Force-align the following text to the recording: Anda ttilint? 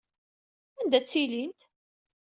Anda 0.79 0.99
ttilint? 1.01 1.59